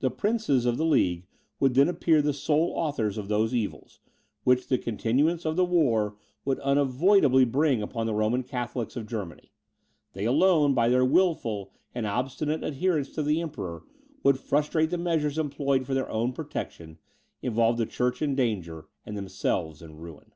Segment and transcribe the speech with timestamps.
[0.00, 1.28] The princes of the League
[1.60, 4.00] would then appear the sole authors of those evils,
[4.42, 9.52] which the continuance of the war would unavoidably bring upon the Roman Catholics of Germany;
[10.12, 13.84] they alone, by their wilful and obstinate adherence to the Emperor,
[14.24, 16.98] would frustrate the measures employed for their protection,
[17.40, 20.32] involve the church in danger, and themselves in ruin.